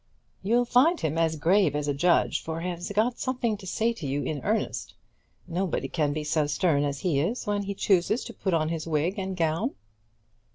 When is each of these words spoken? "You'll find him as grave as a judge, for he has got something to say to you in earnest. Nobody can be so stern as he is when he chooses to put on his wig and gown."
"You'll 0.41 0.65
find 0.65 0.99
him 0.99 1.15
as 1.19 1.35
grave 1.35 1.75
as 1.75 1.87
a 1.87 1.93
judge, 1.93 2.41
for 2.41 2.61
he 2.61 2.69
has 2.69 2.91
got 2.95 3.19
something 3.19 3.55
to 3.57 3.67
say 3.67 3.93
to 3.93 4.07
you 4.07 4.23
in 4.23 4.41
earnest. 4.43 4.95
Nobody 5.47 5.87
can 5.89 6.11
be 6.11 6.23
so 6.23 6.47
stern 6.47 6.83
as 6.83 7.01
he 7.01 7.19
is 7.19 7.45
when 7.45 7.61
he 7.61 7.75
chooses 7.75 8.23
to 8.23 8.33
put 8.33 8.55
on 8.55 8.69
his 8.69 8.87
wig 8.87 9.19
and 9.19 9.37
gown." 9.37 9.75